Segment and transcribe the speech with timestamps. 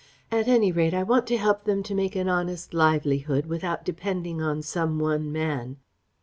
[0.31, 4.41] At any rate I want to help them to make an honest livelihood without depending
[4.41, 5.77] on some one man....